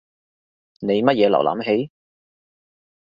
[0.79, 1.91] 你乜嘢瀏覽器？